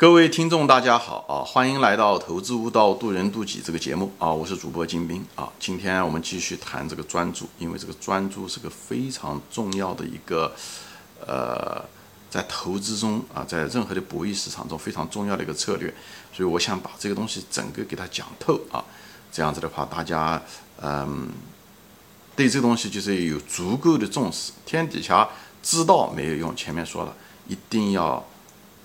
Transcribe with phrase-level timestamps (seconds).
[0.00, 1.44] 各位听众，大家好啊！
[1.44, 4.32] 欢迎来到《投资悟道，渡人渡己》这个节目啊！
[4.32, 5.52] 我是主播金兵啊！
[5.58, 10.50] 今天我们继续谈这个专注，因为这个专注是个非常重要的一个
[11.26, 11.84] 呃，
[12.30, 15.92] 在投资中啊，在任何的博弈市场中非常重要的一个策略，
[16.32, 18.82] 所以我想把这个东西整个给它讲透啊！
[19.30, 20.42] 这样子的话，大家
[20.80, 21.28] 嗯，
[22.34, 24.52] 对这个东西就是有足够的重视。
[24.64, 25.28] 天底下
[25.62, 27.14] 知道没有用，前面说了，
[27.46, 28.26] 一定要。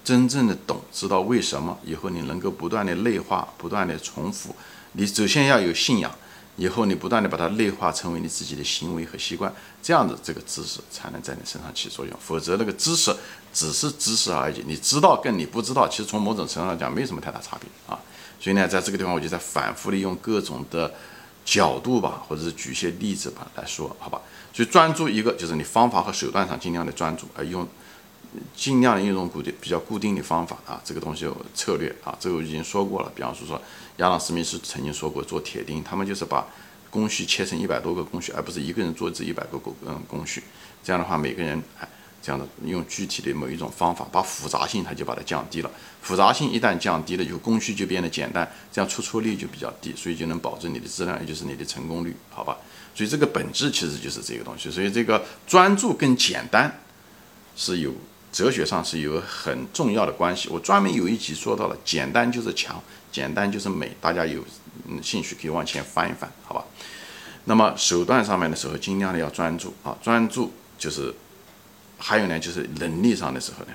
[0.05, 4.55] 真正的懂，知道为什么以后你能够不断的内化，不断的重复。
[4.91, 6.09] 你首先要有信仰，
[6.57, 9.51] 以后你不断的把它内化成为你自己的行为和习惯，
[9.81, 12.15] 这样子这个知识才能在你身上起作用。
[12.19, 13.13] 否则那个知识
[13.51, 17.99] 只是知识而已，你知道跟你不知道，其实从某种程度上讲没什么太大差别啊。
[18.39, 20.93] 所以呢，在这个地方我就在反复的用各种的
[21.43, 24.21] 角度吧，或者是举些例子吧来说，好吧。
[24.53, 27.67] 所以专注一个就是你方法和手段上尽量的专注，而用。
[28.55, 33.11] 尽量用一种固定、比较固定的方法啊，这个东西有策略啊，这个我已经说过了。
[33.15, 33.61] 比方说，说
[33.97, 36.47] 亚当·斯密斯曾经说过，做铁钉，他们就是把
[36.89, 40.43] 工序切成一百多个工序，而不是一个人做这一百个工嗯工序。
[40.83, 41.87] 这样的话，每个人哎，
[42.21, 45.71] 这样的用具体的某一种方法，把复杂性它就把它降低了。
[46.01, 52.57] 复杂性一旦降低了，就工序就变得简单，这样出错率就比较低，所以就能保证你的质量，也就是你的成功率，好吧？
[52.93, 54.71] 所以这个本质其实就是这个东西。
[54.71, 56.79] 所以这个专注跟简单
[57.55, 57.93] 是有。
[58.35, 64.43] 哲学上是有很重要的关系，我专门有一集说到了，简单就是强，简单就是美，大家有
[65.01, 66.65] 兴趣可以往前翻一翻，好吧？
[67.45, 71.15] 那么手段上面的时候，尽量的要专注啊，专注就是，
[71.97, 73.71] 还有呢就是能力上的时候呢，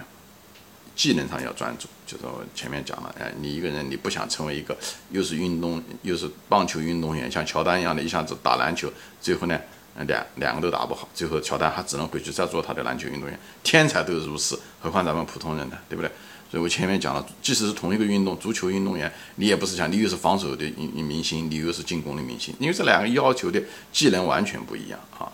[0.95, 4.77] 技能上要专注，就是我前面讲了，哎，你一个人你不想成为一个
[5.11, 9.59] 又是运动又是棒球运动员，像乔丹一样的，一下子打篮球，最后呢？
[10.07, 13.39] 两两个都打不好，最后乔丹他只能回去再做他的篮球运动员。
[13.63, 15.77] 天才都如此，何况咱们普通人呢？
[15.89, 16.11] 对不对？
[16.51, 25.31] 所以我前面讲了，即使是同一个运动，足球运动员，你也不是讲你又是防守的明星，你又是进攻的明星，因为这两个要求的技能完全不一样啊。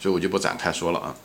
[0.00, 1.16] 所以我就不展开说了啊。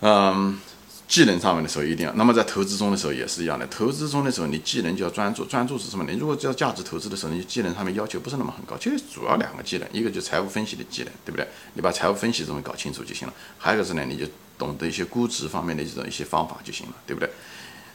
[0.00, 0.60] 嗯。
[1.08, 3.66] 技能上面的时候一定要，那么在投资中的时候也是一样的。
[3.68, 6.04] 投资中的时候，你技能就要专注，专注是什么？
[6.06, 11.48] 你如果叫价值投资的时候，你技能上面要求不是那么很高，其实主要两个技能，一个就财务分析的技能，对不对？
[11.72, 13.32] 你把财务分析这种搞清楚就行了。
[13.56, 14.26] 还有一个是呢，你就
[14.58, 17.30] 懂得一些估值方面的这种一些方法就行了，对不对？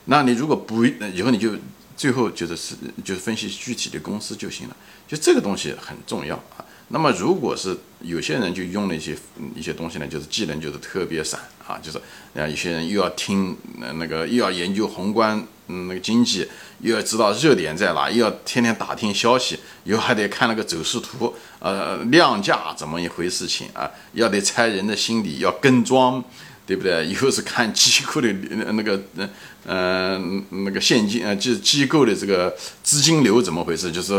[0.05, 1.51] 那你如果不以后你就
[1.95, 2.75] 最后就是是
[3.05, 4.75] 就是分析具体的公司就行了，
[5.07, 6.65] 就这个东西很重要啊。
[6.89, 9.15] 那么，如果是有些人就用了一些
[9.55, 11.97] 一些东西呢，就是技能就是特别散啊，就是
[12.35, 13.55] 啊，有些人又要听
[13.95, 16.47] 那个又要研究宏观嗯那个经济，
[16.81, 26.23] 又要知道热点在哪，又要天天打听消息，又还得看那个走势图，呃，量价怎么一回事情啊，要得猜人的心理，要跟庄。
[26.65, 27.05] 对不对？
[27.05, 29.29] 以后是看机构的那个，嗯
[29.65, 33.91] 嗯，那个现金，呃，就是机构的这个资金流怎么回事？
[33.91, 34.13] 就是，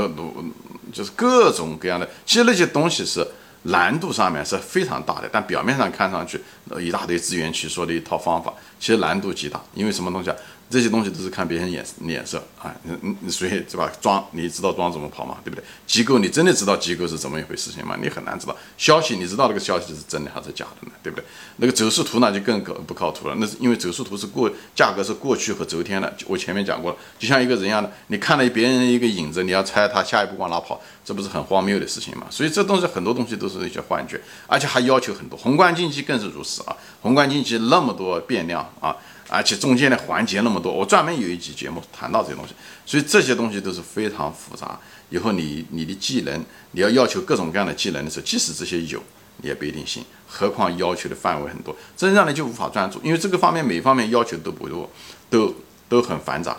[0.94, 2.08] 就是各种各样的。
[2.24, 3.26] 其实那些东西是
[3.64, 6.40] 难度上面是非常大的，但表面上看上去
[6.80, 9.60] 一大堆资源去说的一套方法，其实难度极大。
[9.74, 10.36] 因为什么东西啊？
[10.70, 13.90] 这些东西都是看别人眼脸色啊，嗯嗯，所以是吧？
[14.00, 15.36] 装你知道装怎么跑吗？
[15.44, 15.64] 对不对？
[15.86, 17.96] 机构你真的知道机构是怎么一回事情吗？
[18.02, 18.56] 你很难知道。
[18.76, 20.92] 消息你知道这个消息是真的还是假的呢？
[21.02, 21.24] 对不对？
[21.58, 23.36] 那个走势图那就更可不靠谱了。
[23.38, 26.12] 那是因为走势图是过价格是过去和昨天的。
[26.26, 32.26] 我前面讲过了，就像一个人一样的，你看了别人一个影子，你要猜他下一步往哪跑，这不是很荒谬的事情吗？
[32.30, 35.38] 所以这东西很多东西都是一些幻觉，而且还要求很多。
[35.38, 36.76] 宏观经济更是如此啊！
[37.02, 38.96] 宏观经济那么多变量啊！
[39.30, 42.54] 而且中间的环节那么么多，我专门有一集节目谈到这些东西，
[42.86, 44.78] 所以这些东西都是非常复杂。
[45.10, 49.02] 以后你你的技能，你要要求各种各样的技能的时候，即使这些有，
[49.38, 50.04] 你也不一定行。
[50.26, 54.88] 何况要求的范围很多，真让你就无法专注，因为这个方面每方面要求都不多，
[55.28, 55.54] 都
[55.88, 56.56] 都很繁杂。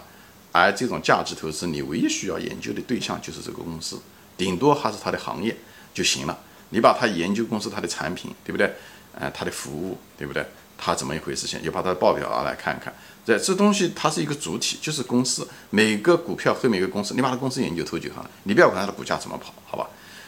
[0.51, 4.00] 而这种价值投资，你唯一需要研究的对象就是这个公司，
[4.38, 5.55] 顶多还是它的行业
[5.94, 6.38] 就行了。
[6.69, 8.73] 你把它研究公司它的产品，对不对？
[9.17, 10.45] 呃，它的服务，对不对？
[10.78, 11.47] 它怎么一回事？
[11.47, 12.94] 情，就把它的报表拿来看看。
[13.25, 15.47] 这这东西它是一个主体，就是公司。
[15.72, 18.29] 每个股票后面一个公司，你把它公司研究透就好了。
[18.43, 19.87] 你不要管它的股价怎么跑，好吧？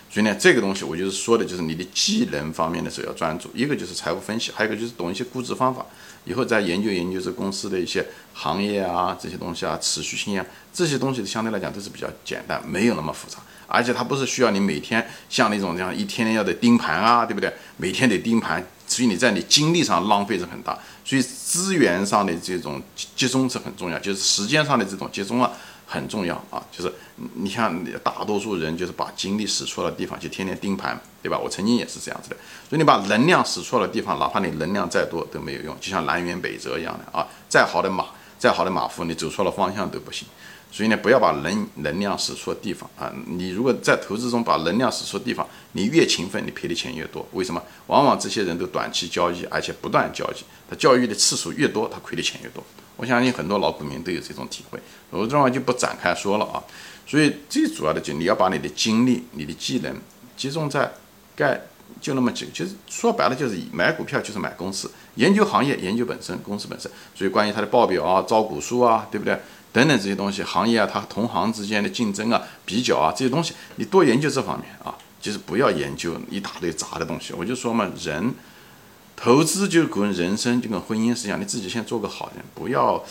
[0.10, 3.50] 所以呢，这个东西我就是说的，就是你的技能方面的时候要专注。
[3.54, 5.86] 一个就是财务分析，还有一个就是懂一些估值方法。
[6.26, 13.38] 以后再研究研究这公司的一些行业啊，这些东西啊，持续性啊，这些东西相对来讲都是比较简单，没有那么复杂。
[13.68, 17.54] 而且它不是需要你每天像那种这样一天天要得盯盘啊，对不对？
[17.76, 18.66] 每天得盯盘。
[18.98, 22.82] 所以你在你精力上浪费是很大，所以资源上的这种
[23.16, 25.52] 集中是很重要，就是时间上的这种集中啊
[25.86, 26.60] 很重要啊。
[26.72, 26.92] 就是
[27.36, 31.38] 你像大多数人就是把精力使错了地方，就天天盯盘，对吧？
[31.38, 32.36] 我曾经也是这样子的。
[32.68, 37.28] 所以你把能量使错了地方，哪怕你能量再多都没有用，就像南辕北辙一样的啊。
[37.48, 38.06] 再好的马，
[38.38, 40.28] 再好的马夫，你走错了方向都不行。
[40.70, 43.12] 所以呢，不要把能能量使错地方啊！
[43.26, 47.26] 你如果在投资中把能量使错地方，你越勤奋，你赔的钱越多。
[47.32, 47.64] 为什么？
[47.88, 52.62] 往往这些人都短期交易，而且不断交易，他交易的次数越多，他亏的钱越多。
[52.98, 54.78] 我相信很多老股民都有这种体会，
[55.10, 56.62] 我这话就不展开说了啊。
[57.08, 59.96] 所以最主要的就你要把你的精力、你的技能
[60.36, 60.92] 集中在
[61.34, 61.60] 该
[62.00, 66.90] 就那么几个，其实说白了就是买股票就是买公司，研究行业、研究本身公司本身。
[67.16, 69.40] 所以关于它的报表啊、招股书啊，对不对？
[69.74, 77.34] 等等这些东西，行业啊，它同行之间的竞争啊、比较啊，这些东西你多研究这方面啊，就是不要研究一大堆杂的东西。
[77.34, 78.34] 我就说嘛，人
[79.16, 83.04] 投资就跟人生就跟婚姻是一样，你自己先做个好人，不要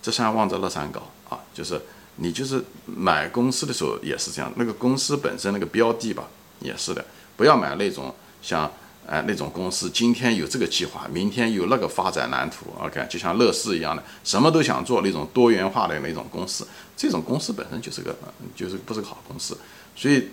[0.00, 1.40] 这山望着那山高啊。
[1.52, 1.80] 就是
[2.16, 6.24] 你就是买公司的时候也是这样，那个公司本身那个标的吧，
[6.60, 7.04] 也是的，
[7.36, 8.70] 不要买那种像。
[9.06, 18.16] 哎，那种公司今天有这个计划，明天有那个发展蓝图，OK，就像乐视一样的，什么都想做那种多元化的那种公司，这种公司本身就是个，
[18.56, 19.58] 就是不是个好公司。
[19.94, 20.30] 所以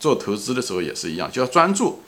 [0.00, 2.00] 做投资的时候也是一样，就要专注。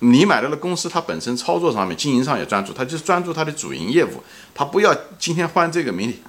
[0.00, 6.20] 你买了的公司，它本身操作上面、经营上也专注，它就是专注它的主营业务，它不要今天换这个，明天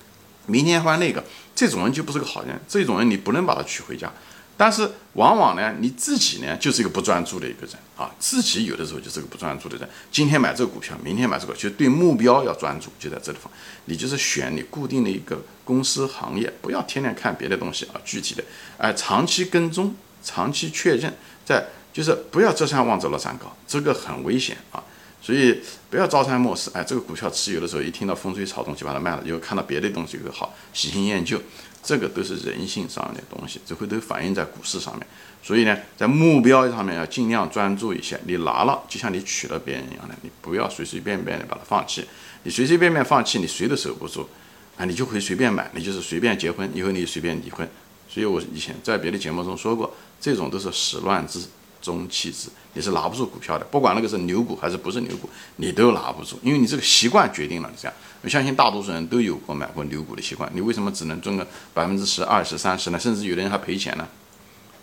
[0.46, 1.24] 明天换那个，
[1.56, 2.62] 这种人就不是个好人。
[2.68, 4.14] 这种人你不能把他娶回家。
[4.62, 9.90] 但是往往呢，你自己呢就是一个不专注的一个人啊，自己有的时候就是个不专注的人。
[10.12, 13.52] 今天买这个股票，明天买这个，就对目标要专注，就在这地方。
[13.86, 18.00] 你就是选你固定的一个公司行业，不要天天看别的东西啊。
[18.06, 18.44] 具体的，
[18.78, 21.12] 哎，长期跟踪，长期确认，
[21.44, 24.84] 在就是不要这山望着那山高，这个很危险啊。
[25.24, 25.60] 所以
[25.90, 31.42] 不要朝三暮四，哎，这个股票持有的时候，一听到风吹草动就把它卖了，又看到别的东西更好，喜新厌旧。
[31.84, 35.06] 这个都是人性上的东西，只会都反映在股市上面。
[35.44, 38.20] 所以呢，在目标上面要尽量专注一些。
[38.26, 42.06] 你拿了，就像你娶了别人一样的，你不要随随便便的把它放弃。
[42.44, 44.30] 你随随便便放弃，你谁都守不住
[44.78, 44.86] 啊！
[44.86, 47.68] 你就可以随便买，你就是随便结婚，以后你随便离婚。
[48.08, 51.40] 所以我以前在别的节目中说过，这种都是始乱之。
[51.82, 57.94] 中期值，你是拿不住股票的，不管那个是牛股还是不是牛股，你都拿不住，因为你这个习惯决定了这样。
[58.22, 63.00] 我相信大多数人都有过买过牛股的习惯，你为什么只能赚个百分之十、二十、三十呢？
[63.00, 64.08] 甚至有的人还赔钱呢，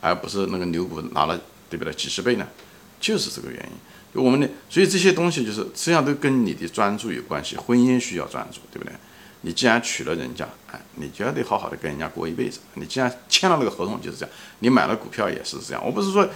[0.01, 1.41] 而不是那个牛股拿了
[1.71, 2.45] 对不对几十倍呢？
[3.01, 4.21] 就是这个原因。
[4.21, 7.57] 我们的所以这些东西就是实际上都跟你的专注有关系。
[7.57, 8.93] 婚姻需要专注，对不对？
[9.43, 12.59] 你既然娶了人家，哎，你就要得好好的跟人家过一辈子。
[12.75, 15.87] 你既然签了那个合同就是这样，你买了股票也是这样。
[15.87, 16.29] 我不是说。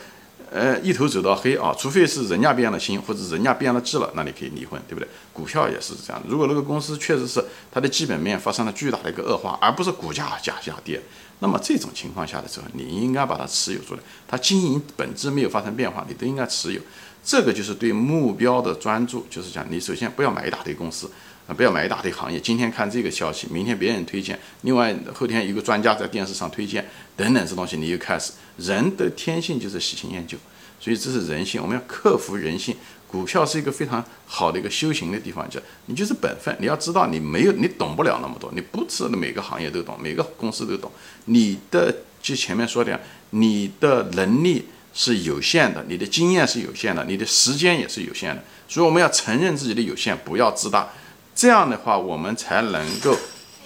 [0.55, 5.09] 呃，一头走到黑啊，除非是人家变了心，或者人家变了质了，那你可以离婚，对不对？
[5.33, 11.01] 股票也是这样，如果那个公司确实是它的基本面发生了巨大的一个恶化，而不是股价假下跌，
[11.39, 14.01] 那么这种情况下的时候，你应该把它持有住来。
[14.29, 16.81] 它经营本质没有发生变化，你都应该持有。
[17.25, 21.11] 这个就是对目标的专注，就是讲你首先不要买一大堆公司。
[21.55, 22.41] 不要买一大堆行业。
[22.41, 28.33] 今天看这个消息，明天别人推荐，另外后天一个专家在电视上推荐，等等这东西，你又开始。
[28.59, 30.37] 人的天性就是喜新厌旧，
[30.79, 32.77] 所以这是人性，我们要克服人性。
[33.07, 36.57] 股票是一个非常好的一个修行的地方，叫你就是本分。
[36.59, 40.91] 你要知道，你没有，你懂不了那么多，你不是每个行业都懂，每个公司都懂。
[41.27, 42.99] 你的就前面说的，
[43.31, 44.65] 你的能力
[44.95, 48.43] 是有限的，你的经验是有限的，你的时间也是有限的。
[48.67, 50.89] 所以我们要承认自己的有限，不要自大。
[51.43, 53.17] 这样的话，我们才能够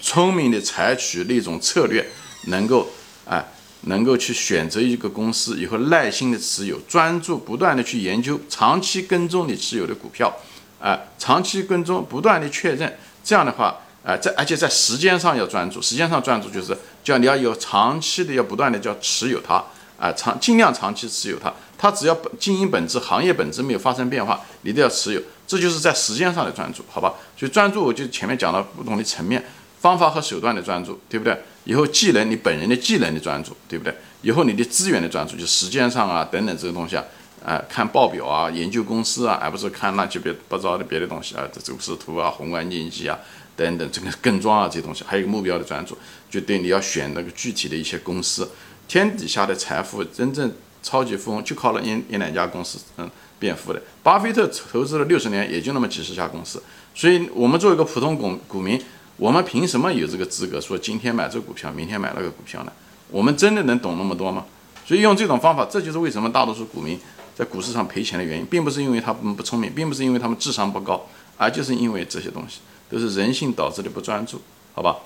[0.00, 2.08] 聪明的采取那种策略，
[2.46, 2.88] 能够
[3.26, 3.44] 哎，
[3.82, 10.34] 能够去选择一个公司，以后耐心的持有，专注不断的去研究，长期跟踪你持有的股票，
[10.80, 12.96] 哎，长期跟踪，不断的确认。
[13.22, 19.62] 这样的话，哎，在而且在时间上要专注，时间上专注就是叫你要有长期的，要不断的叫持有它，
[19.98, 21.52] 啊，长尽量长期持有它。
[21.76, 25.20] 它只要本经营本质、行业本质没有发生变化，你都要持有。
[25.46, 27.14] 这就是在时间上的专注，好吧？
[27.36, 29.44] 所以专注，我就前面讲了不同的层面、
[29.80, 31.38] 方法和手段的专注，对不对？
[31.64, 33.94] 以后技能，你本人的技能的专注，对不对？
[34.22, 37.04] 以后你的资源的专注，就时间上啊等等这些东西啊，
[37.44, 43.18] 啊，看报表啊，研究公司啊，而不是看乱七八糟的别的东西啊，这走势图啊、宏观经济啊
[43.54, 45.96] 等等这个跟庄啊这些东西，还有一个目标的专注，
[46.28, 48.50] 就对你要选那个具体的一些公司，
[48.88, 50.52] 天底下的财富真正。
[50.82, 53.82] 超级富翁就靠了一一两家公司，嗯，变富的。
[54.02, 56.62] 巴菲特投资了六十年，也就那么几十家公司。
[56.94, 58.80] 所以，我们作为一个普通股股民，
[59.16, 62.72] 我们凭什么有这个资格说今天买这股票，明天买那个股票呢？
[63.10, 64.46] 我们真的能懂那么多吗？
[64.86, 66.98] 所以，用这种方法，这就是为什么大多数股民
[67.34, 74.40] 在股市上赔钱的原因，并不是因为他们不聪明，并不是因为他们智商不高，而就是因为这些东西都是人性导致的不专注，
[74.74, 74.96] 好吧？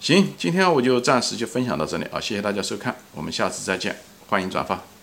[0.00, 3.96] 行，今天我就暂时就分享到这里啊，谢谢大家收看，我们下次再见，
[4.28, 4.95] 欢迎转发。